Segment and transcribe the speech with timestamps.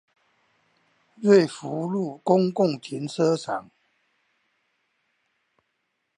[1.19, 3.69] 瑞福路公共停車場